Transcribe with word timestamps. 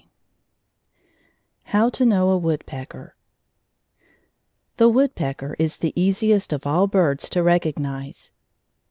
I 0.01 1.69
HOW 1.69 1.89
TO 1.89 2.07
KNOW 2.07 2.29
A 2.31 2.37
WOODPECKER 2.39 3.13
The 4.77 4.89
woodpecker 4.89 5.55
is 5.59 5.77
the 5.77 5.93
easiest 5.95 6.51
of 6.51 6.65
all 6.65 6.87
birds 6.87 7.29
to 7.29 7.43
recognize. 7.43 8.31